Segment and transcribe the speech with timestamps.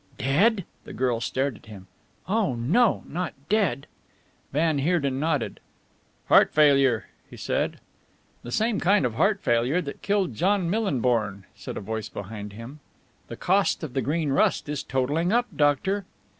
[0.17, 1.85] "Dead!" the girl stared at him.
[2.27, 3.03] "Oh no!
[3.07, 3.85] Not dead!"
[4.51, 5.59] Van Heerden nodded.
[6.27, 7.77] "Heart failure," he said.
[8.41, 12.79] "The same kind of heart failure that killed John Millinborn," said a voice behind him.
[13.27, 16.05] "The cost of the Green Rust is totalling up, doctor."